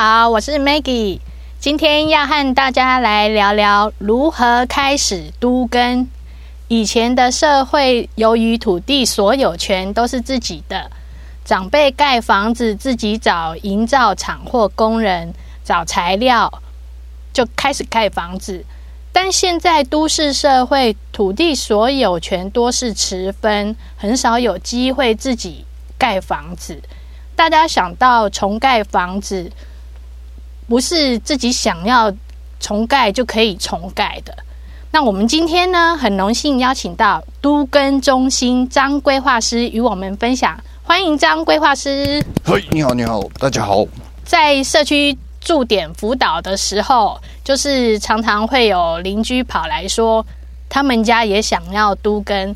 [0.00, 1.18] 好，我是 Maggie，
[1.58, 6.06] 今天要和大家来聊聊如何开始都更。
[6.68, 10.88] 以前的社会，由于土地所有权都是自己的，
[11.44, 15.34] 长辈盖房子自己找营造厂或工人，
[15.64, 16.62] 找材料
[17.32, 18.64] 就开始盖房子。
[19.12, 25.64] 但现在都市社会，土地所有权多是持分，很少有机会自己
[25.98, 26.80] 盖房子。
[27.34, 29.50] 大家想到重盖房子，
[30.68, 32.12] 不是自己想要
[32.60, 34.36] 重盖就可以重盖的。
[34.90, 40.58] 那我们今天呢，很荣幸邀请到都根中心张规划师与我们分享。
[40.82, 42.22] 欢迎张规划师。
[42.44, 43.84] 嘿，你好，你好，大家好。
[44.24, 50.24] 在社区驻点辅导的时候，就是常常会有邻居跑来说，
[50.68, 52.54] 他们家也想要都根。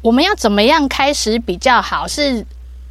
[0.00, 2.08] 我们要怎么样开始比较好？
[2.08, 2.44] 是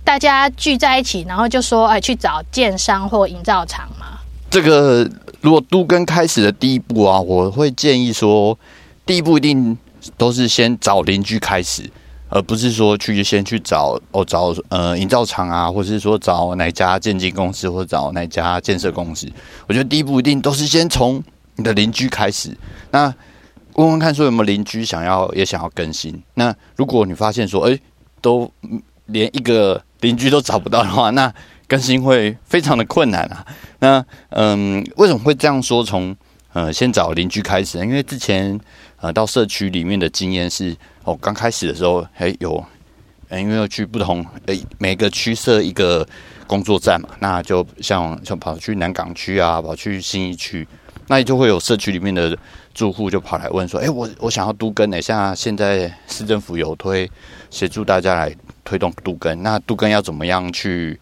[0.05, 4.19] 大家聚在一起，然后就说，哎，去找建商或营造厂吗？
[4.51, 8.57] 这个如果都跟开始的第一步啊，我会建议说，
[9.05, 9.75] 第一步一定
[10.17, 11.89] 都是先找邻居开始，
[12.27, 19.31] 而不是说去先去找哦找呃营造厂啊，或者是说找哪家建经公司，或找哪家建设公司。
[19.67, 21.23] 我觉得第一步一定都是先从
[21.55, 22.55] 你的邻居开始。
[22.91, 23.05] 那
[23.75, 26.21] 问问看，说有没有邻居想要也想要更新？
[26.33, 27.79] 那如果你发现说，哎，
[28.19, 28.51] 都
[29.05, 29.81] 连一个。
[30.01, 31.31] 邻居都找不到的话，那
[31.71, 33.45] 更新会非常的困难啊。
[33.79, 35.81] 那嗯，为什么会这样说？
[35.81, 36.13] 从
[36.51, 38.59] 呃先找邻居开始，因为之前
[38.99, 42.61] 呃到社区里面的经验是，哦刚开始的时候还有，
[43.31, 46.05] 因为要去不同呃每个区设一个
[46.45, 50.67] 工作站嘛，那就像像跑去南港区啊，跑去信义区，
[51.07, 52.37] 那就会有社区里面的
[52.73, 57.09] 住户就跑来问说，哎，我我想要都更，一下现在市政府有推
[57.49, 58.35] 协助大家来。
[58.63, 60.97] 推动都更，那都更要怎么样去？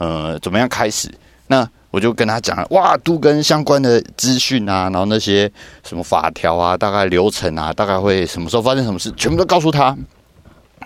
[0.00, 1.12] 呃，怎么样开始？
[1.46, 5.50] 那我就跟他讲，哇，都跟相关的资讯啊，然后那些
[5.84, 9.94] 什么法条啊，大概流程啊，大概会什么时候发生什么事，全部都告诉他。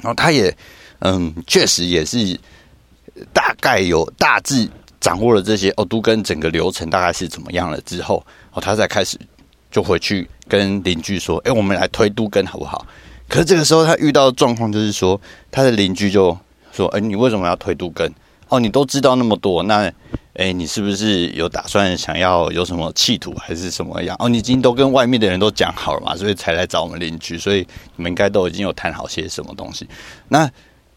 [0.03, 0.53] 然后他也，
[0.99, 2.37] 嗯，确实也是
[3.33, 8.21] 大概有大致掌握了这些哦，都跟整个流程大概是怎么样了之后，
[8.53, 9.17] 哦，他才开始
[9.71, 12.85] 就回去跟邻居说，哎，我们来推都更好不好？
[13.29, 15.21] 可是这个时候，他遇到的状况就是说，
[15.51, 16.37] 他的邻居就
[16.73, 18.11] 说：“哎，你为什么要推都更？
[18.55, 19.93] 哦，你都知道那么多，那
[20.35, 24.17] 哎，你是不是有打算想要有什么企图，还是什么样？
[24.19, 27.67] 哦，你已经都跟外面的人都讲好了嘛，所以才来找我们邻居，所以
[27.97, 29.89] 你们应该都已经有谈好些什么东西。
[30.29, 30.51] 那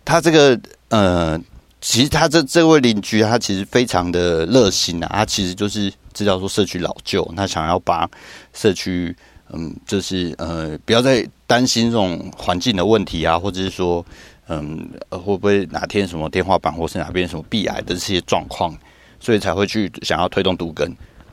[0.06, 0.59] 他这个
[0.90, 1.40] 呃，
[1.81, 8.09] 其实他这这位邻居，他其实非常的热心啊，他其实就是知道说社区老旧，他想要把
[8.53, 9.16] 社区。”
[9.53, 14.06] 嗯，就是呃，不要再担心这种环境的问题啊，或者是说，
[14.47, 18.75] 嗯，会不会哪天什么天花板或是哪边什么壁癌的这些状况，
[19.19, 20.90] 所以才会去想要推动都更。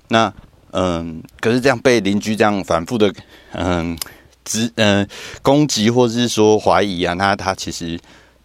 [0.09, 0.33] 那
[0.73, 3.13] 嗯，可是这样被邻居这样反复的
[3.53, 3.97] 嗯，
[4.45, 5.07] 指嗯
[5.43, 7.99] 攻击或者是说怀疑啊，那他其实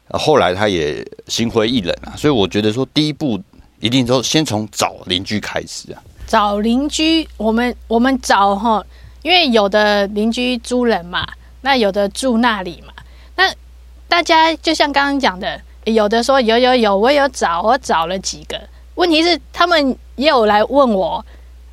[0.10, 2.16] 后来他也心灰意冷啊。
[2.16, 3.42] 所以我觉得说，第一步
[3.80, 6.04] 一定都先从找邻居开始啊。
[6.28, 8.86] 找邻居，我们我们找哈。
[9.22, 11.28] 因为有的邻居租人嘛，
[11.60, 12.94] 那有的住那里嘛，
[14.10, 18.60] 大家就像刚刚讲的，有的说有有有，我有找，我找了几个。
[18.96, 21.26] 问题是他们也有来问我，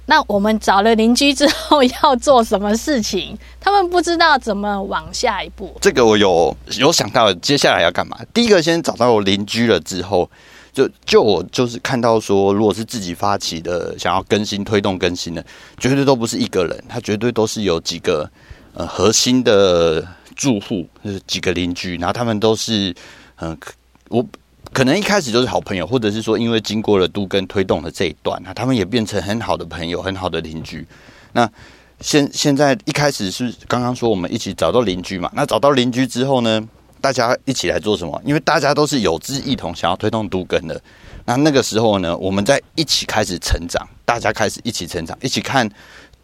[0.05, 3.37] 那我们找了邻居之后要做什么事情？
[3.59, 5.77] 他们不知道怎么往下一步。
[5.81, 8.17] 这个我有有想到接下来要干嘛。
[8.33, 10.31] 第一个先找到邻居了之后。
[10.77, 15.43] 就就我就是看到说，如果是自己发起的，想要更新、推动更新的，
[15.79, 18.31] 绝对都不是一个人，他绝对都是有几个
[18.75, 22.95] 呃核心的住户，就是几个邻居，然后他们都是
[23.41, 23.59] 嗯、
[24.09, 24.25] 我
[24.73, 30.87] 可能一开始就是好朋友，或者是说因为经过了都根推动的这一段，那他们也变成很好的朋友、很好的邻居。
[31.33, 31.51] 那
[32.01, 36.63] 现现在一开始是刚刚说我们一起找到邻居嘛，那找到邻居之后呢？
[36.99, 38.21] 大家一起来做什么？
[38.25, 40.81] 因为大家都是有志一同，想要推动都根的。
[41.27, 45.71] 那那个时候呢，我们在一起开始成长，大家开始一起成长，一起看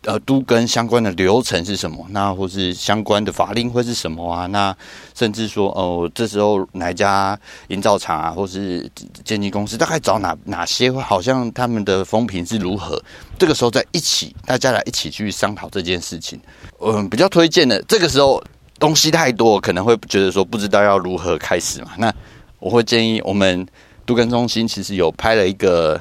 [0.05, 4.47] 呃都跟相关的流程是什么，那或是相关的法令会是什么啊？
[4.47, 4.77] 那
[5.15, 7.39] 甚至说哦、这时候哪家
[7.69, 8.91] 营造厂啊，或是
[9.25, 13.03] 建筑公司，大概找哪哪些，好像他们的风评是如何？
[13.39, 16.41] 这个时候在一起，大家来一起去商讨这件事情。
[16.81, 18.43] 嗯、比较推荐的这个时候。
[18.79, 21.93] 东西太多，可能会觉得说不知道要如何开始嘛。
[21.97, 22.13] 那
[22.59, 23.65] 我会建议我们
[24.05, 26.01] 都跟中心其实有拍了一个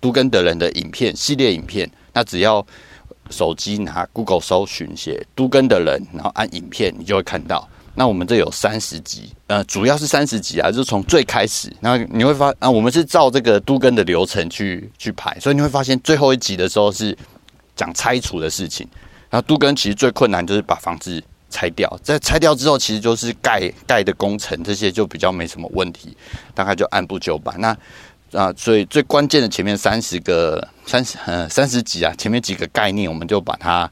[0.00, 1.88] 都跟的人的影片系列影片。
[2.12, 2.66] 那只要
[3.30, 7.68] 手机拿 Google 搜寻写都更的人，然后按影片，你就会看到。
[7.94, 17.16] 那我们这有三十集，呃，主要是三十集啊，就是从最开始，然后你会发啊，我们是照这个都更的流程去去排，所以你会发现最后一集的时候是
[17.74, 18.86] 讲拆除的事情。
[19.28, 21.20] 然后都更其实最困难就是把房子
[21.50, 26.16] 拆掉，在拆掉之后，其实就是盖盖的工程这些就比较没什么问题，
[26.54, 27.54] 大概就按部就班。
[27.58, 27.76] 那
[28.36, 33.90] 啊，所以最关键的前面三十个三十呃三十几啊，前面几个概念，我们就把它。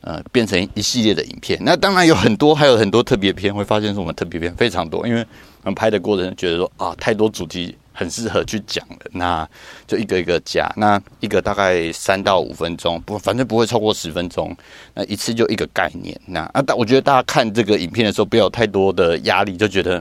[0.00, 5.20] 呃，变成一系列的影片，那当然有很多，还有很多特别片，会发现是我们特别片非常多，因为
[5.62, 9.46] 我们拍的过程觉得说啊，太多主题很适合去讲了，那
[9.88, 14.56] 就一个一个加，那一个大概三到五分钟，不，反正不会超过十分钟，
[14.94, 20.00] 那一次就一个概念，那啊，但我觉得大家看这个影片的时候，不要有太多的压力，就觉得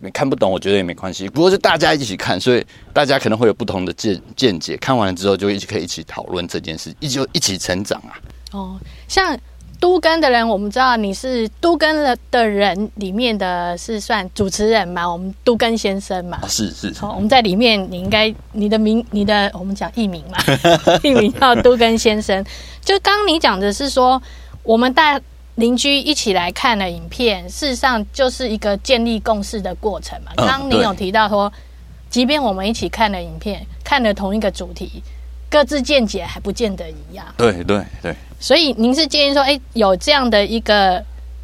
[0.00, 8.18] 你看不懂，我觉得也没关系，不过是大家一起看，所以大家可能会有不同的见见解，看完了之后就一起可以一起讨论这件事，一起就一起成长啊。
[8.52, 9.36] 哦，像
[9.78, 15.06] 都跟的人，我们知道你是都跟了的人里面的是算主持人嘛？
[15.06, 16.38] 我们都跟先生嘛？
[16.42, 16.88] 哦、是是。
[17.02, 20.38] 哦，我们在里面，你应该你的名，你的我们讲艺名嘛？
[21.04, 22.42] 艺名叫都跟先生。
[22.80, 24.20] 就刚你讲的是说，
[24.62, 25.20] 我们带
[25.56, 30.32] 邻居一起来看了影片，事实上就是一个建立共识的过程嘛。
[30.36, 31.52] 刚刚你有提到说，
[32.08, 35.02] 即便我们一起看了影片，看了同一个主题。
[35.48, 37.24] 各自见解还不见得一样。
[37.36, 38.14] 对对对。
[38.40, 41.02] 所以您是建议说，哎，有这样的一个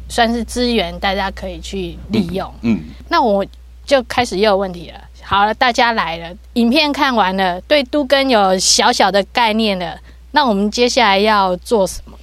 [0.09, 2.53] 算是资源，大家可以去利用。
[2.61, 2.77] 嗯。
[2.77, 3.45] 嗯，那我
[3.85, 4.99] 就开始又有问题了。
[5.23, 9.97] 好了，大家来了，影片看完了，对都更有小小的概念了。
[10.31, 12.11] 那我们接下来要做什么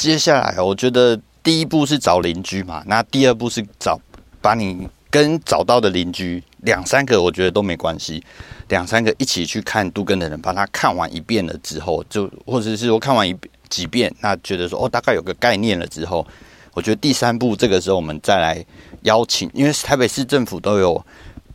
[0.00, 2.82] 接下来，我觉得第一步是找邻居嘛。
[2.86, 4.00] 那第二步是找
[4.40, 8.24] 把你跟找到的邻居两三个，我觉得都没关系。
[8.68, 13.36] 两三个一起去看杜根的人，把他看完一遍了之后，就或者是说看完一
[13.68, 16.26] 几遍，那觉得说哦，大概有个概念了之后，
[16.72, 18.64] 我觉得第三步这个时候我们再来
[19.02, 21.04] 邀请，因为台北市政府都有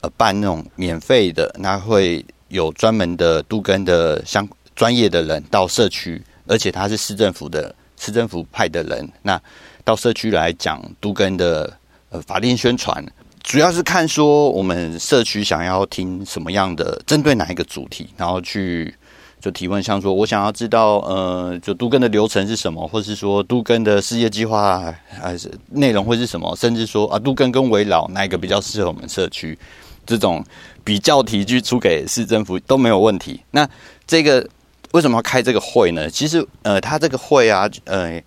[0.02, 7.74] 呃办那种免费的，那会有专门的杜根的相专业的人到社区，而且他是市政府的
[8.06, 9.42] 市政府派的人，那
[9.84, 11.76] 到社区来讲都根的
[12.10, 13.04] 呃法令宣传。
[13.42, 18.94] 主要是看说我们社区想要听什么样的，针对哪一个主题，然后去
[19.42, 29.58] 就提问，像说我想要知道，呃，就都根的流程是什么，或是说都根的事业计划还是内容会是什么，甚至说啊，都根跟危老哪一个比较适合我们社区，
[30.06, 30.44] 这种
[30.84, 33.42] 比较题去出给市政府都没有问题。
[33.52, 33.68] 那
[34.08, 34.48] 这个
[34.96, 36.10] 为什么要开这个会呢？
[36.10, 38.22] 其实呃，他这个会啊，呃，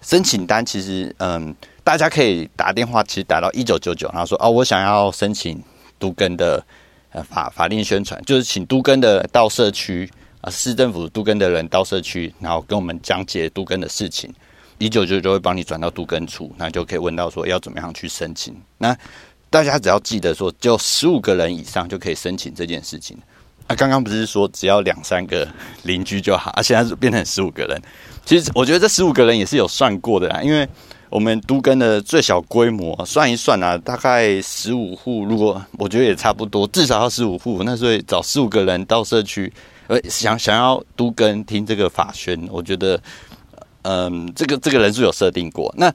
[0.00, 1.54] 申请单其实嗯。
[1.88, 5.58] 大家可以打电话，其实打到一九九九，然后说哦，我想要申请
[5.98, 6.62] 都根的
[7.12, 10.06] 呃法法令宣传，就是请都根的到社区
[10.42, 14.30] 啊，市政府都根的人到社区，然后跟我们讲解都根的事情，
[14.76, 18.54] 一九九九就会帮你转到都根处，那就可以问到说要怎么样去申请。
[18.76, 18.94] 那
[19.48, 23.16] 大家只要记得说，就十五个人以上就可以申请这件事情。
[23.68, 25.46] 啊，刚刚不是说只要两三个
[25.84, 27.80] 邻居就好，啊， 现在是变成十五个人。
[28.24, 30.68] 其实我觉得这十五个人也是有算过的啦，因为。
[31.10, 35.24] 我们都根的最小规模算一算啊，大概十五户。
[35.24, 37.62] 如果我觉得也差不多，至少要十五户。
[37.64, 39.50] 那所以找十五个人到社区，
[39.86, 43.00] 呃，想想要都更听这个法宣，我觉得，
[43.84, 45.74] 嗯，这个这个人数有设定过。
[45.78, 45.90] 那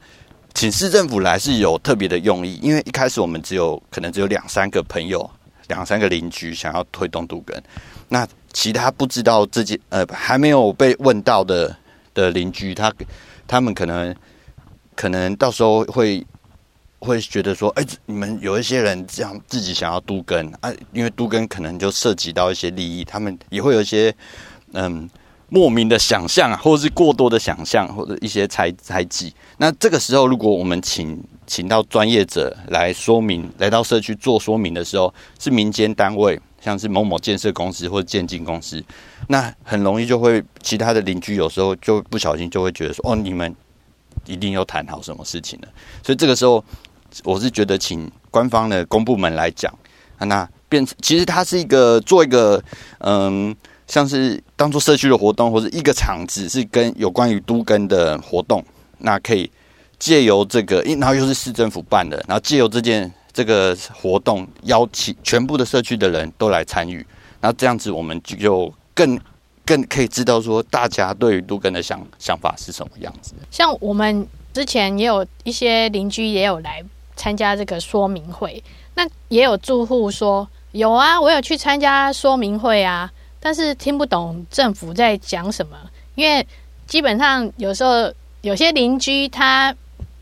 [0.52, 5.30] 请市政府来是有特别的用意，因为一开始我们只有可能只有两三个朋友、
[5.68, 7.62] 两三个邻居想要推动杜根，
[8.08, 11.76] 那其他不知道自己呃还没有被问到的
[12.12, 12.92] 的邻居，他
[13.46, 14.14] 他们可能。
[14.96, 16.24] 可能到时候会
[17.00, 24.14] 会觉得说，哎，你们有一些人这样自己想要杜根啊，因为杜根可能就涉及到一些利益，他们也会有一些
[24.72, 25.10] 嗯
[25.48, 29.34] 莫名的想象啊，或者是过多的想象，或者一些猜猜忌。
[29.56, 38.82] 那这个时候，如果我们请请到专业者来说明，来到社区做说明的时候，是民间单位，像是某某建设公司或者建经公司，
[39.28, 43.54] 那很容易就会其他的邻居有时候就不小心就会觉得说，哦，你们。
[44.26, 45.68] 一定要谈好什么事情了，
[46.02, 46.64] 所以这个时候，
[47.24, 49.70] 我是觉得请官方的公部门来讲，
[50.18, 52.62] 那变其实它是一个做一个
[53.00, 53.54] 嗯，
[53.86, 58.64] 像是当做社区的活动或者一个场子，是跟有关于都更的活动，
[58.98, 59.50] 那可以
[60.04, 66.98] 借由这个，然后又是市政府办的，然后借由这件这个活动邀请全部的社区的人都来参与，
[67.40, 69.18] 然后这样子我们就更。
[69.66, 73.32] 更可以知道说，大家对于都更的想想法是什么样子。
[73.50, 76.84] 像我们之前也有一些邻居也有来
[77.16, 78.62] 参加这个说明会，
[78.94, 85.74] 那也有住户说有啊，我有去参加说明会啊，但是听不懂政府在讲什么，
[86.14, 86.46] 因为
[86.86, 89.74] 基本上有时候有些邻居他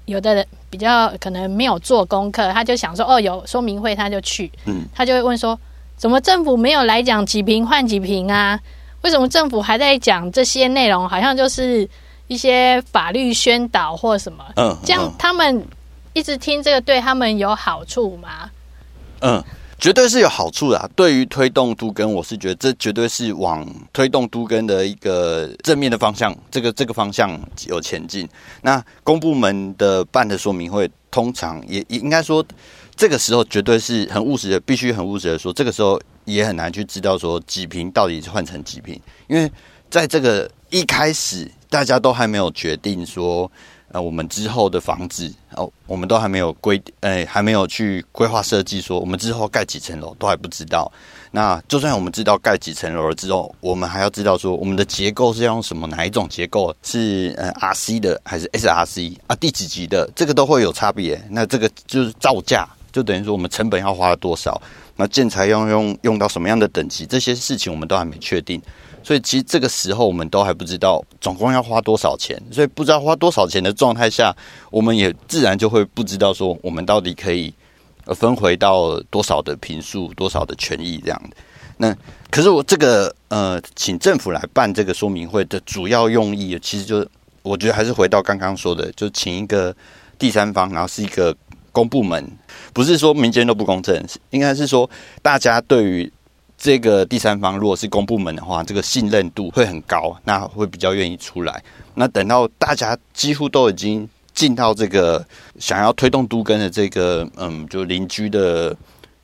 [0.07, 5.59] 有的人比较可能没有做功课，他就想说哦，有说明会他就去，嗯，他就会问说，
[5.97, 8.59] 怎么政府没有来讲几瓶换几瓶啊？
[9.03, 11.09] 为什么政府还在讲这些内容？
[11.09, 11.89] 好像就是
[12.27, 15.67] 一些法律宣导或什么，嗯，这样他们
[16.13, 18.51] 一直听这个对他们有好处吗？
[19.21, 19.43] 嗯。
[19.83, 20.89] 绝对是有好处的啊。
[20.95, 26.33] 对于推动都更，我是觉得这绝对是往推动都更的一个正面的方向。
[26.53, 27.37] 这个这个方向
[27.67, 28.29] 有前进。
[28.61, 32.47] 那公部门的办的说明会，通常也也应该说，
[32.95, 39.51] 这个时候绝对是很务实的，必须很务实的说，这个时候也很难去知道说几瓶到底是换成几瓶，因为
[39.91, 43.51] 在这个一开始大家都还没有决定说。
[43.93, 50.91] 呃，我们之后的房子哦，我们都还没有规，哎，还没有去规划设计，说我们之后盖几层楼都还不知道。
[51.31, 59.37] 那就算我们知道盖几层楼了之后，我们还要知道说我们的结构是要用什么，哪一种结构是呃 RC 的还是 SRC 啊？
[59.37, 61.23] 第几级的这个都会有差别。
[61.31, 64.61] 那这个就是造价，就等于说我们成本要花了多少，
[64.97, 68.61] 那建材要用用到什么样的等级，这些事情我们都还没确定。
[69.05, 74.35] 所以其实这个时候我们都还不知道总共要花多少钱，所以不知道花多少钱的状态下，
[74.71, 77.53] 我们也自然就会不知道说我们到底可以
[78.05, 81.37] 呃分回到多少的平数、多少的权益这样的。
[81.79, 81.97] 那
[82.31, 87.09] 可是我这个呃，请政府来办这个说明会的主要用意，其实就是
[87.43, 89.75] 我觉得还是回到刚刚说的，就请一个
[90.19, 91.37] 第三方，然后是一个
[91.73, 92.31] 公部门，
[92.73, 94.89] 不是说民间都不公正，应该是说
[95.23, 96.13] 大家对于。
[96.63, 101.61] 这个第三方如果是公部门的话，这个信任度会很高，那会比较愿意出来。
[101.93, 105.27] 那等到大家几乎都已经进到这个
[105.59, 108.73] 想要推动都更的这个嗯，就邻居的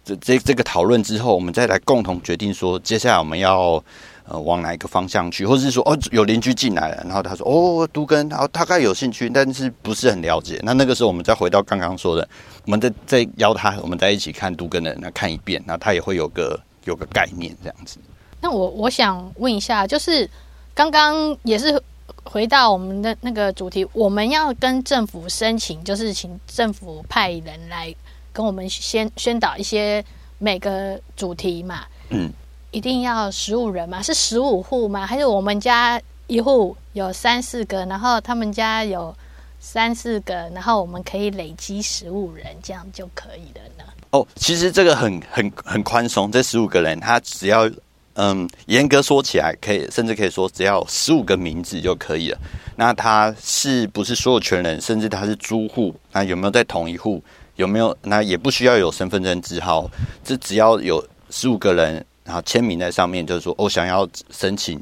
[0.04, 3.80] 这这这个讨论之后，我们再来共同决定说，接下来我们要
[4.26, 10.58] 呃往哪一个方向去，或者是说哦有邻居进来了，然后他说哦都更，然后大概有兴趣，但是不是很了解。
[10.64, 12.28] 那那个时候我们再回到刚刚说的，
[12.64, 16.58] 我们再再邀他，我们在一起看都更的那看一遍，那他也会有个。
[16.84, 17.98] 有个概念这样子，
[18.40, 20.28] 那我我想问一下，就是
[20.74, 21.82] 刚刚也是
[22.24, 27.94] 回到我们的那个主题，我们要跟政府申请，就是请政府派人来
[28.32, 30.04] 跟我们宣宣导一些
[30.38, 31.84] 每个主题嘛。
[32.10, 32.32] 嗯，
[32.70, 34.00] 一定要十五人吗？
[34.00, 35.06] 是十五户吗？
[35.06, 39.14] 还是我们家一户有三四个，然后他们家有
[39.58, 43.84] 三四个，然后我们可以累积十五人，这样就可以了呢？
[44.10, 47.70] 哦，其实这个很很很宽松，这十五个人，他只要
[48.14, 52.38] 嗯，严格说起来，可以甚至可以说，只要十五个名字就可以了。
[52.74, 57.22] 那他是不是所有权人，甚至他是租户，那有没有在同一户？
[57.56, 57.96] 有没有？
[58.02, 59.88] 那也不需要有身份证字号，
[60.24, 64.80] 这只要有十五个人，然后签名在上面，就是说，我、哦、想要申请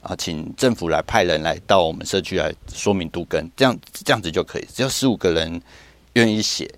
[0.00, 5.60] 啊，请政府来派人来到我们社区来说明都更，这样这样子就可以，只要十五个人
[6.12, 6.72] 愿意写。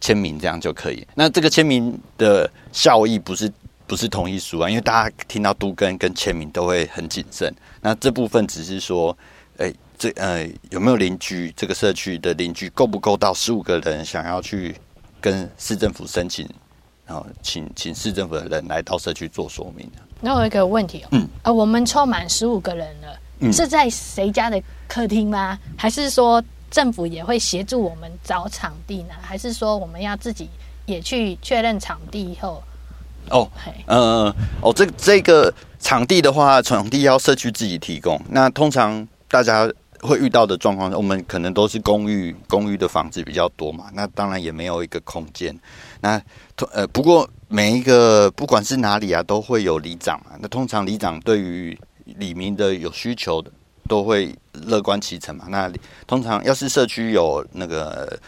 [0.00, 1.06] 签名这样就可以。
[1.14, 3.50] 那这个签名的效益不是
[3.86, 7.54] 不是同意书啊，因为大家听到都跟跟签名都会很谨慎。
[7.80, 9.16] 那这部分只是说，
[9.58, 14.74] 哎，这呃有没有邻居这个社区的邻居够不够到十五个人想要去
[15.20, 16.48] 跟市政府申请，
[17.06, 19.90] 然后请请市政府的人来到社区做说明。
[20.20, 25.58] 那我有一个问题哦，嗯，啊，我们凑满十五个人了，嗯，是在谁家的客厅吗？
[25.76, 26.42] 还是说？
[26.74, 30.50] 政府也会协助我们找场地呢，还是说我们要自己
[30.86, 32.60] 也去确认场地以后？
[33.30, 33.48] 哦，
[33.86, 38.20] 嗯、呃，哦，这这个场地的话，场地要社区自己提供。
[38.28, 45.56] 那通常大家会遇到的状况，我们可能都是公寓，公寓的房子比较多嘛，那当然也没有一个空间。
[46.00, 46.20] 那
[46.72, 50.32] 呃，不过每一个不管是哪里啊，都会有里长嘛。
[50.40, 53.48] 那通常里长对于里民的有需求的。
[53.88, 55.46] 都会乐观其成嘛。
[55.48, 55.70] 那
[56.06, 58.18] 通常要是社区有那个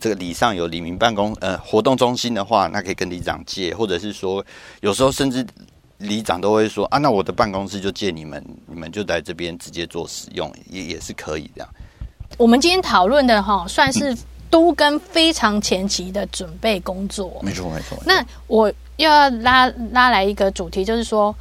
[0.00, 4.44] 这个里上有里民办公呃活动中心的话，那可以跟里长借，或者是说
[4.80, 5.44] 有时候甚至
[5.98, 11.68] 里长都会说啊，那我的办公室就借你们，你们就在这边直接做使用，也也是可以这样。
[12.38, 14.16] 我们今天讨论的哈，算是
[14.48, 17.40] 都跟非常前期的准备工作。
[17.42, 17.98] 没错没错。
[18.06, 21.34] 那我又要拉拉来一个主题，就是说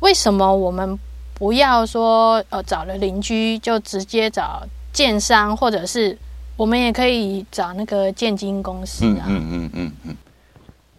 [0.00, 0.98] 为什么我们？
[1.38, 6.16] 不要说呃找了邻居就直接找建商，或者是
[6.56, 9.26] 我们也可以找那个建金公司啊。
[9.26, 10.16] 嗯嗯嗯嗯，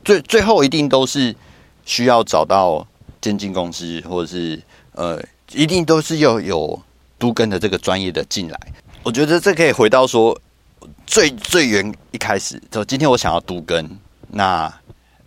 [0.06, 1.36] 最最后一定都是
[1.86, 2.86] 需要找到
[3.20, 5.20] 建金公司，或者是呃，
[5.54, 6.80] 一定都是要有
[7.18, 8.60] 都更的这个专业的进来。
[9.02, 10.40] 我觉得这可以回到说
[11.08, 13.90] 最最原一开始，就今天我想要都更，
[14.30, 14.72] 那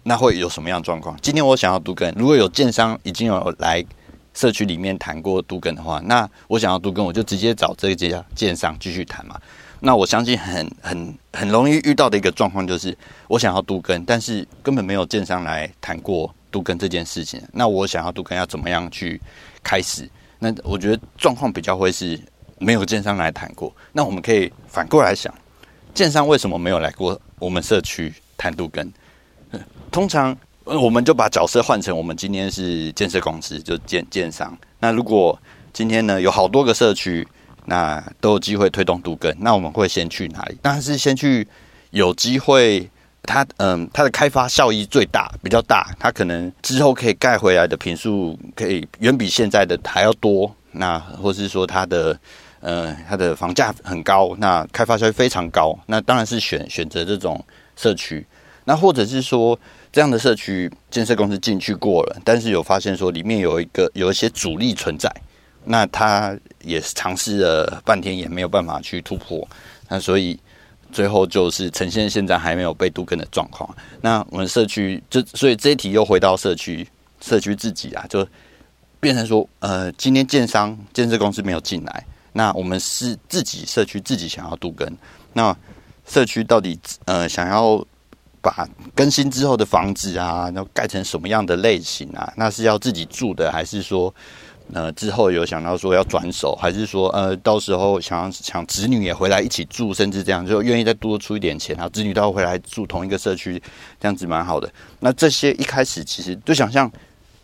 [0.05, 1.19] 那会有什么样的状况？
[1.21, 3.85] 今天我想要都更，如果有建商已经有来。
[4.41, 9.39] 社区里面谈过都更的话，那我想要都更，我就直接找这家建商继续谈嘛。
[9.81, 12.97] 那我相信很很很容易遇到的一个状况就是，
[13.29, 17.39] 我想要都更，但是根本没有建商来谈过都更这件事情。
[17.53, 19.21] 那我想要都更要怎么样去
[19.63, 20.09] 开始？
[20.39, 22.19] 那我觉得状况比较会是
[22.59, 23.71] 没有建商来谈过。
[23.93, 25.35] 那我们可以反过来想，
[25.93, 28.91] 建商为什么没有来过我们社区谈都更？
[29.91, 30.35] 通常
[30.79, 34.57] 我们就把角色换成我们今天是建设公司，就建建商。
[34.79, 35.39] 那如果
[35.73, 37.27] 今天呢有好多个社区。
[37.67, 40.59] 那都有机会推动都更，那我们会先去哪里？
[40.61, 41.47] 当然是先去
[41.91, 42.89] 有机会
[43.23, 50.53] 它，嗯，它的开发效益最大，比较大，它可能之后可以盖回来的坪数可以远比现在的还要多。
[50.73, 52.19] 那或是说它的
[52.61, 57.45] 呃，它的房价很高，那开发效益非常高，那当然是选选择这种
[57.77, 58.27] 社区。
[58.65, 59.57] 那或者是说
[59.93, 65.11] 这样的社区建设公司进去过了，但是有发现说里面有一个有一些阻力存在。
[65.63, 69.47] 那他也是尝试了半天，也没有办法去突破。
[69.89, 70.39] 那所以
[70.91, 73.69] 最后就是呈现现在还没有被杜根的状况。
[74.01, 76.89] 那我们社区就所以这一题又回到社区，
[77.21, 78.27] 社区自己啊，就
[79.01, 84.91] 变成说，呃，今天建商建设公司没有进来，那我们是自己社区自己想要杜根。
[85.35, 85.55] 那
[86.07, 87.85] 社区到底呃想要
[88.41, 92.33] 把更新之后的房子啊，要盖成什么样的类型啊？
[92.37, 94.15] 那是要自己住的，还是说？
[94.73, 103.61] 呃，之后有想到说要转手，还是说呃，到时候想想子女也回来一起住，甚至这样就愿意再多出一点钱，然后子女都要回来住同一个社区，
[103.99, 104.73] 这样子蛮好的。
[105.01, 106.89] 那这些一开始其实就想象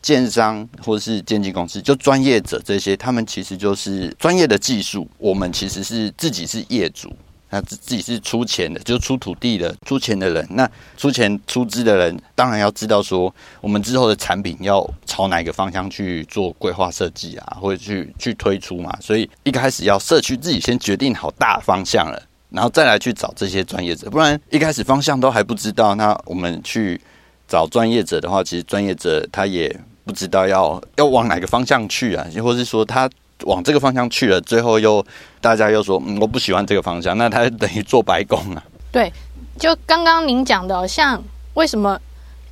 [0.00, 7.12] 建商或者是建筑公司，就专业者这些，他们其实就是专业的技术，我们其实是自己是业主。
[7.48, 10.46] 那自自己是出钱的，就出土地的出钱的人。
[10.50, 18.96] 那出钱出资的人，当然要知道说，我们之后的产品要朝哪个方向去做规划设计啊，或者去去推出嘛。
[19.00, 24.10] 所以一开始要社区自己先决定好大方向了，然后再来去找这些专业者。
[24.10, 27.00] 不然一开始方向都还不知道，那我们去
[27.46, 33.08] 找专业者的话，其实专业者他也不知道要要往哪个方向去啊，或是说他。
[33.44, 35.04] 往这个方向去了，最后又
[35.40, 38.62] 大家又说，嗯，我不喜欢这个方向，那他等于做白工啊。
[38.90, 39.12] 对，
[39.58, 41.22] 就刚刚您讲的，像
[41.54, 42.00] 为什么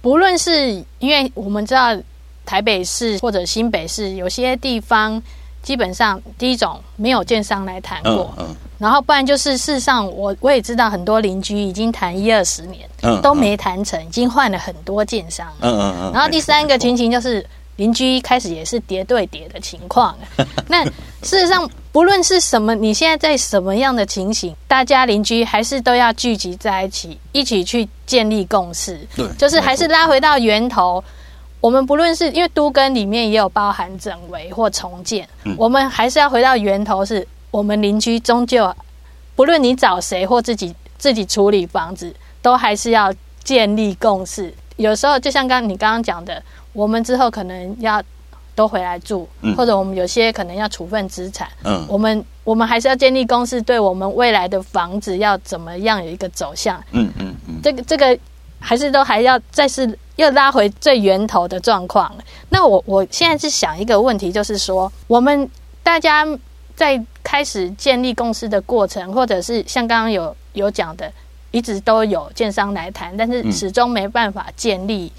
[0.03, 1.97] 不论是因为我们知道
[2.45, 5.21] 台北市或者新北市有些地方，
[5.63, 17.45] 基本上第一种没有建商来谈过，嗯，嗯，然后不然就是事实上我我也知道很多邻居已经谈一二十年，嗯，都没谈成，已经换了很多建商，嗯嗯嗯，然后第三个情形就是。
[17.77, 20.17] 邻居一开始也是叠对叠的情况，
[20.69, 20.85] 那
[21.23, 29.05] 事实上不论是什么，你现在在什么样的情形，大家邻居还是都要聚集在一起，一起去建立共识。
[29.17, 31.03] 对，就是还是拉回到源头。
[31.61, 38.73] 我们不论是因为都跟里面也有包含整围或重建，我们还是要回到源头，是我们邻居终究
[39.35, 44.55] 不论你找谁或自己自己处理房子，都还是要建立共识。
[44.77, 46.41] 有时候就像刚你刚刚讲的。
[46.75, 48.03] 我们之后可能要
[48.55, 51.49] 都回来住，嗯、或者我们有些可能要处分资产。
[51.65, 56.79] 嗯，我们我们还是要建立公司，对我们未来的房子要怎么样有一个走向。
[56.93, 58.19] 嗯嗯嗯，这个这个
[58.61, 62.15] 还是都还要再是又拉回最源头的状况。
[62.51, 65.49] 那我我现在是想一个问题，就是说我们
[65.83, 66.25] 大家
[66.77, 71.11] 在开始建立公司的过程，或者是像刚刚有有讲的，
[71.51, 75.11] 一直都有建商来谈，但是始终没办法建立。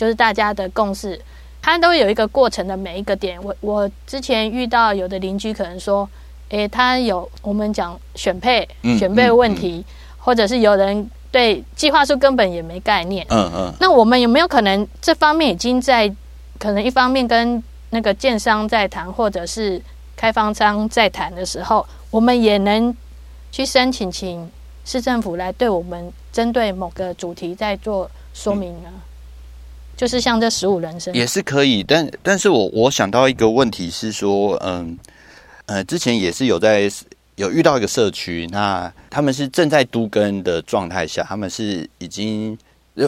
[0.00, 1.20] 就是大家的共识，
[1.60, 3.38] 它都有一个过程的每一个点。
[3.44, 6.08] 我我之前遇到有的邻居可能说，
[6.48, 8.66] 诶，他有我们讲选配
[8.98, 9.84] 选配问题，嗯嗯嗯、
[10.20, 13.26] 或者是有人对计划书根本也没概念。
[13.28, 13.74] 嗯嗯。
[13.78, 16.10] 那我们有没有可能这方面已经在
[16.58, 19.78] 可能一方面跟那个建商在谈，或者是
[20.16, 22.96] 开发商在谈的时候，我们也能
[23.52, 24.50] 去申请请
[24.86, 28.88] 市政府来对我们针对某个主题在做说明呢？
[30.00, 34.98] 就是像这十五人生也是可以，但但是我我想到一个问题是说，嗯
[35.66, 36.90] 呃，之前也是有在
[37.36, 42.56] 有遇到一个社区，那他们是正在都更的状态下，他们是已经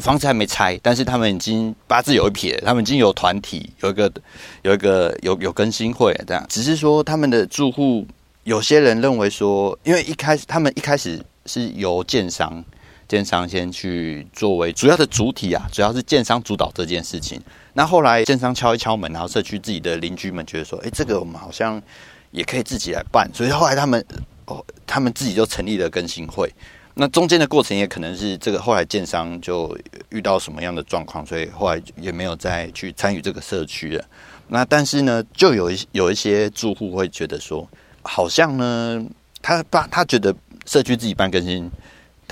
[0.02, 4.12] 房子还没拆，但是他们已经八字有一撇，他们已经有团体，有一个
[4.60, 8.06] 有一个有有更新会这样，只是说他们的住户
[8.44, 12.62] 有些人认为说，因为一开始他们一开始是由建商。
[13.12, 17.38] 建商先去作为主要的主体啊，主要是建商主导这件事情。
[17.74, 21.78] 那后来建商敲一敲门，然后社区自己的邻居们觉得说：“哎，这个我们好像
[22.30, 24.02] 也可以自己来办。”所以后来他们
[24.46, 26.50] 哦，他们自己就成立了更新会。
[26.94, 34.02] 那中间的过程也可能是这个后来建商就遇到什么样的状况，所以后来也没有再去参与这个社区了。
[34.48, 37.68] 那但是呢，就有一有一些住户会觉得说，
[38.00, 39.04] 好像呢，
[39.42, 40.34] 他爸他觉得。
[40.64, 41.68] 社区自己办更新。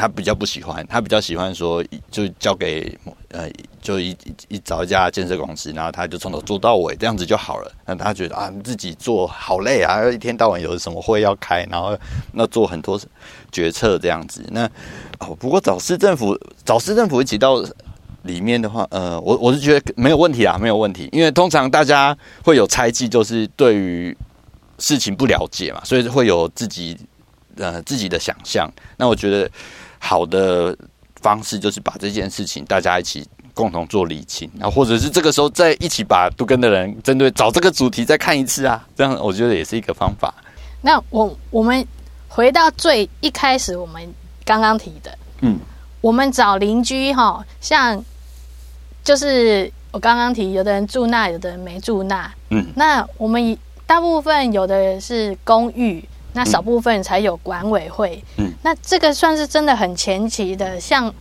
[0.00, 3.50] 他比较不喜欢，他比较喜欢说，就交给呃，
[3.82, 4.16] 就一
[4.48, 7.70] 一找一家建设公司，然后他就从头做到尾，这样子就好了。
[7.84, 11.94] 那他觉得啊，自己做好累啊，一天到晚有什么会要开，然后
[12.32, 12.98] 那做很多
[13.52, 14.42] 决策这样子。
[14.50, 14.64] 那
[15.18, 16.34] 哦，不过找市政府，
[16.64, 17.62] 找市政府一起到
[18.22, 24.16] 里面的话，呃，我我是觉得没有问题啊，没有问题，因为通常大家会有猜忌，就是对于
[24.78, 26.96] 事情不了解嘛，所以会有自己
[27.56, 28.66] 呃自己的想象。
[28.96, 29.50] 那我觉得。
[30.02, 30.76] 好的
[31.20, 40.34] 方式就是把这件事情大家一起共同做理清，然后或者是这个时候再一起把杜根的人针对找这个主题再看一次啊，这样我觉得也是一个方法。
[40.80, 41.86] 那我我们
[42.28, 44.02] 回到最一开始我们
[44.44, 45.58] 刚刚提的，嗯，
[46.00, 48.02] 我们找邻居哈，像
[49.04, 56.02] 就是我刚刚提，有的人住那，有的人没住那，嗯，那我们大部分有的是公寓。
[56.32, 60.78] 那少部分才有管委会，嗯，那这个算是真的很前期的。
[60.78, 61.12] 像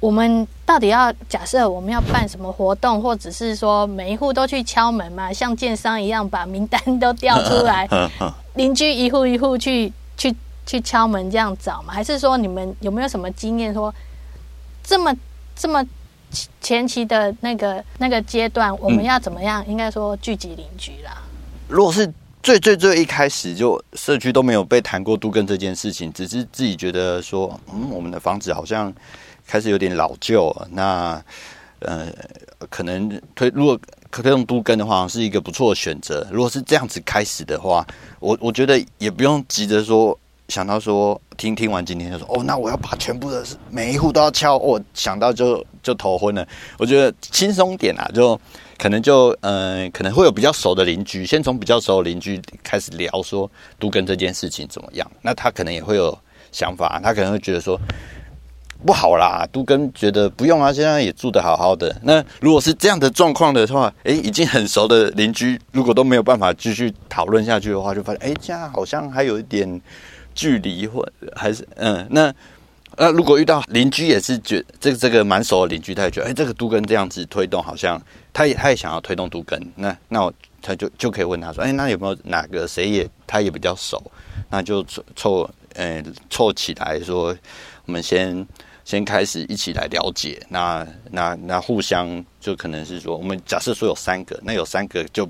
[0.00, 7.86] 我们到底要假设我们要办什么活动，或者是说每一户都去敲门嘛，像建商一样把名单都调出来，
[8.54, 11.92] 邻居一户一户去去去敲门这样找嘛？
[11.92, 13.94] 还是说你们有没有什么经验，说
[14.82, 15.14] 这么
[15.54, 15.84] 这么
[16.60, 19.66] 前期的那个那个阶段，我们要怎么样？
[19.66, 21.22] 应该说聚集邻居啦。
[21.68, 22.10] 如果是。
[22.46, 28.94] 最最最一开始就社区都没有被谈过都更这件事情，只是自己觉得说，嗯，我们的房子好像
[29.44, 31.20] 开始有点老旧，那
[31.80, 32.06] 呃，
[32.70, 33.76] 可能推如果
[34.10, 36.24] 可以用都更的话，是一个不错的选择。
[36.30, 37.84] 如果是这样子开始的话，
[38.20, 46.46] 我我觉得也不用急着说想到说听听完今天就说哦，那我要把全部的每一户都要敲，我、想到就就头昏了。
[46.78, 48.40] 我觉得轻松点啊，就。
[48.78, 55.10] 可能就嗯、可能会有比较熟的邻居，先从比较熟的邻居开始聊，说都更这件事情怎么样？
[55.22, 56.16] 那他可能也会有
[56.52, 57.80] 想法，他可能会觉得说
[58.84, 61.94] 不好啦，都更觉得不用啊，现在也住得好好的。
[62.02, 69.80] 那如果是这样的状况的话，诶，已经很熟的邻居，如果都没有办法继续讨论下去的话，就发现诶，这样好像还有一点
[70.34, 72.32] 距离，或还是嗯，那。
[72.98, 78.00] 那如果遇到邻居也是觉这个这个蛮熟的邻居，他也觉得哎，这个都根这样子推动，好像
[78.32, 79.60] 他也他也想要推动都根。
[79.74, 80.32] 那那我
[80.62, 84.02] 他就就可以问他说，哎，那有没有哪个谁也他也比较熟，
[84.48, 87.36] 那就凑凑呃凑起来说，
[87.84, 88.46] 我们先
[88.84, 90.40] 先开始一起来了解。
[90.48, 95.28] 那那那互相就可能是说，我们假设说有三个，那有三个就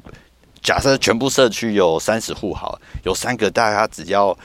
[0.62, 4.38] 假设全部社区有三十户好，有三个大家只要。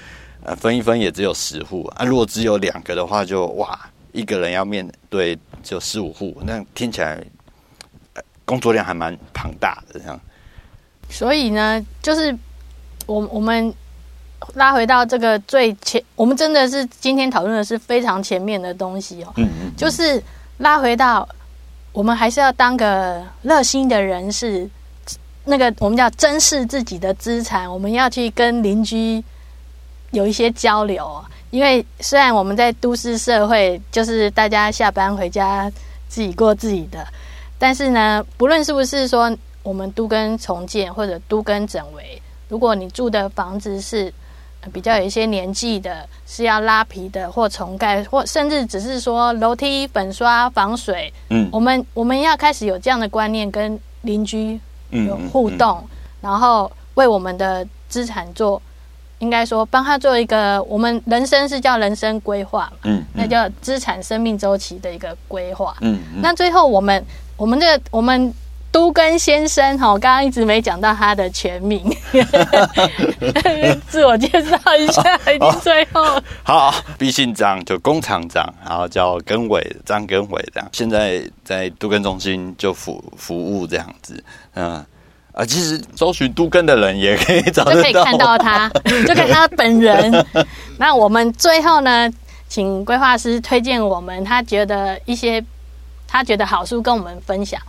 [0.44, 2.04] 呃，分一分也只有十户啊。
[2.04, 3.80] 如果只有两个的话就，就哇，
[4.12, 7.24] 一个人要面对就十五户，那听起来
[8.44, 10.20] 工作量还蛮庞大的这样。
[11.10, 12.36] 所以呢，就是
[13.06, 13.72] 我我们
[14.56, 19.32] 拉回到这个最前，我们真的是今天讨论的是非常前面的东西哦。
[19.38, 19.72] 嗯嗯。
[19.78, 20.22] 就是
[20.58, 21.28] 拉回到
[21.92, 24.68] 我们还是要当个热心的人士，
[25.46, 29.24] 那个我们叫珍视自己的资产，我们要去跟邻居。
[30.12, 35.72] 有一些交流，因为虽然我们在都市社会，就是大家下班回家
[36.08, 37.06] 自己过自己的，
[37.58, 44.14] 但是呢，不论是不是说我们都跟重建或者都跟整围，如果你住的房子是
[44.74, 55.90] 比较有一些年纪的，是要拉皮的或重盖，或甚至只是说楼梯粉刷防水，嗯，我们我们要开始有这样的观念，跟邻居有互动，嗯嗯嗯，
[56.22, 58.62] 然后为我们的资产做。
[59.22, 67.06] 应该说，帮他做一个，我们人生是叫人生规划嘛，嗯，嗯，那叫资产生命周期的一个规划，嗯，嗯，那最后我们，
[67.38, 68.34] 我们这个我们
[68.72, 71.84] 都根先生哈，我刚刚一直没讲到他的全名，
[73.88, 84.24] 自我介绍一下，已经最后，好，毕姓张，就工厂长，然后叫根伟，张根伟这样，现在在都根中心就服服务这样子，
[84.56, 84.84] 嗯。
[85.34, 88.70] 啊，其实搜寻都根的人也可以找到， 就可以看到他，
[89.08, 90.26] 就看他本人。
[90.78, 92.12] 那我们最后呢，
[92.50, 95.44] 请规划师推荐我们他觉得一些
[96.08, 97.62] 他觉得好书跟我们分享。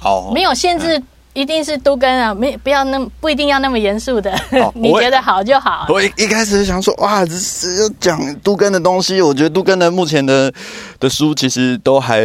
[0.00, 1.02] 好，没有限制。
[1.34, 5.84] 嗯一定是都更啊，没不要那么不一定要那么严肃的，哦、 你觉得好就好。
[5.88, 9.20] 我一一开始想说，哇，这是要讲都更的东西。
[9.20, 10.52] 我觉得都更的目前的
[11.00, 12.22] 的书其实都还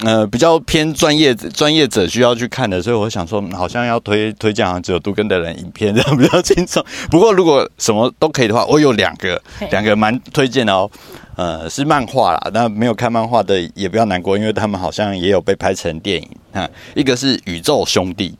[0.00, 6.84] 呃比较偏专业专业者需要去看的，所以我想说，好像要推推荐好像只有都更的人影片这样比较轻松。
[7.10, 9.40] 不过如果什么都可以的话，我有两个
[9.70, 10.90] 两个蛮推荐的哦。
[11.36, 16.68] 呃，是漫画啦，那没有看漫画的也不要难过，因为他们好像也有被拍成电影啊。
[16.96, 18.36] 一个是宇宙兄弟。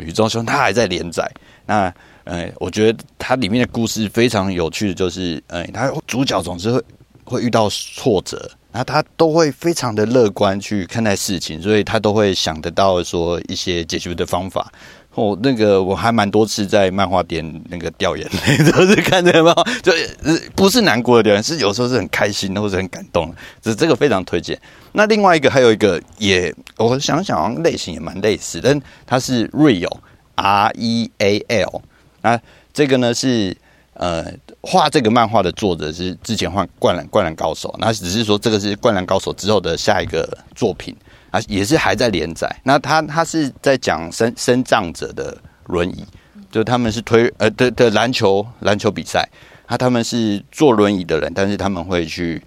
[0.00, 1.30] 宇宙兄他还在连载，
[1.66, 1.92] 那
[2.24, 6.82] 呃，我觉得它里面的故事非常有趣的就是，呃，他主角总是会
[7.24, 14.70] 会遇到挫折，那他都会非常的乐观去看待事情，所以他都会想得到说一些解决的方法。
[15.18, 19.92] 我、哦、那个我还蛮多次在漫画店那个掉眼泪， 都是看这个漫画，就
[20.54, 23.34] 不是难过的掉眼泪，是有时候是很开心或者很感动。
[23.60, 24.58] 这这个非常推荐。
[24.92, 31.82] 那另外一个还有一个也，我想想类型也蛮类似，但它是 Real，R E A L。
[32.22, 32.40] 那
[32.72, 33.56] 这个呢是
[33.94, 34.24] 呃
[34.60, 40.94] 画这个漫画的作者是之前画灌篮灌篮高手，那只是说这个是灌篮高手之后的下一个作品。
[41.30, 42.48] 啊，也是还在连载。
[42.62, 45.36] 那他他是在讲身身障者的
[45.66, 46.04] 轮椅，
[46.50, 49.28] 就他们是推呃的的篮球篮球比赛，
[49.66, 52.42] 他他们是坐轮椅的人，但是他们会去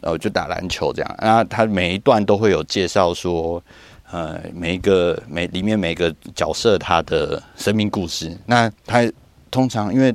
[0.00, 1.16] 呃就打篮球这样。
[1.20, 3.62] 那他每一段都会有介绍说，
[4.10, 8.36] 呃每一个每里面每个角色他的生命故事。
[8.46, 9.10] 那他
[9.50, 10.14] 通常因为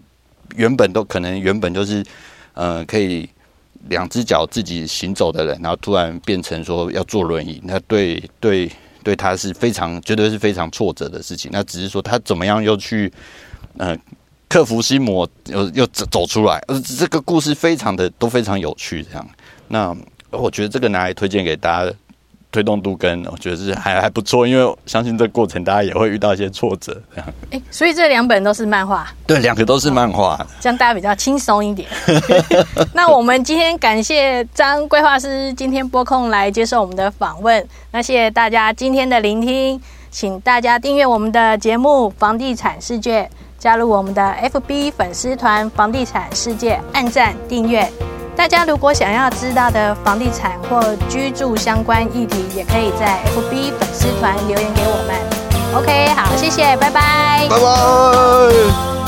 [0.55, 2.03] 原本都可能原本就是
[2.53, 3.29] 呃可以。
[3.87, 8.69] 两只脚自己行走的人，然后突然变成说要坐轮椅，那对对
[9.03, 11.49] 对他是非常绝对是非常挫折的事情。
[11.53, 13.11] 那只是说他怎么样又去
[13.77, 13.97] 呃
[14.47, 16.57] 克服心魔，又又走走出来。
[16.67, 19.29] 呃，这个故事非常的都非常有趣，这样。
[19.67, 19.95] 那
[20.29, 21.93] 我觉得这个拿来推荐给大家。
[22.51, 27.33] 推动度跟，我觉得是还还不错，因为相信这个过程大家也会遇到一些挫折，这样。
[27.51, 31.87] 哎，所以这两本都是漫画，对，两个都是漫画，哦，这样大家比较轻松一点。
[32.93, 43.23] 那我们今天感谢张规划师今天拨空来接受我们的访问，那谢谢大家今天的聆听，请大家订阅我们的节目《房地产世界》，
[43.59, 47.87] 加入我们的 FB 粉丝团《房地产世界》，按赞订阅。
[48.39, 55.75] 大家如果想要知道的房地产或居住相关议题，也可以在 FB 粉丝团留言给我们。
[55.75, 58.98] OK，好，谢谢，拜拜，拜拜。